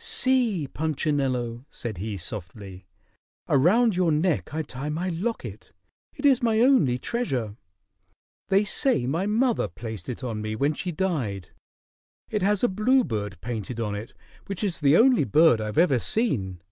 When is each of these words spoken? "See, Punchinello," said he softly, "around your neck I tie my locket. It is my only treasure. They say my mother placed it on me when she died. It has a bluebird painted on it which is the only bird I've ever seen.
"See, 0.00 0.68
Punchinello," 0.68 1.64
said 1.70 1.98
he 1.98 2.16
softly, 2.16 2.86
"around 3.48 3.96
your 3.96 4.12
neck 4.12 4.54
I 4.54 4.62
tie 4.62 4.88
my 4.90 5.08
locket. 5.08 5.72
It 6.14 6.24
is 6.24 6.40
my 6.40 6.60
only 6.60 6.98
treasure. 6.98 7.56
They 8.46 8.62
say 8.62 9.06
my 9.06 9.26
mother 9.26 9.66
placed 9.66 10.08
it 10.08 10.22
on 10.22 10.40
me 10.40 10.54
when 10.54 10.72
she 10.74 10.92
died. 10.92 11.48
It 12.30 12.42
has 12.42 12.62
a 12.62 12.68
bluebird 12.68 13.40
painted 13.40 13.80
on 13.80 13.96
it 13.96 14.14
which 14.46 14.62
is 14.62 14.78
the 14.78 14.96
only 14.96 15.24
bird 15.24 15.60
I've 15.60 15.78
ever 15.78 15.98
seen. 15.98 16.62